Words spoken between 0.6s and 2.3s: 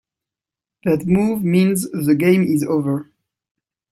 That move means the